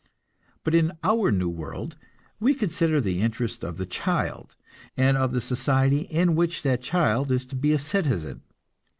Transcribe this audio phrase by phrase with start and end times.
[0.63, 1.95] But in our new world
[2.39, 4.55] we consider the interest of the child,
[4.97, 8.41] and of the society in which that child is to be a citizen.